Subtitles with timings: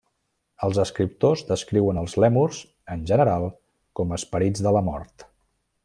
[0.67, 2.63] Els escriptors descriuen els lèmurs
[2.97, 3.47] en general
[4.01, 5.29] com esperits de la mort.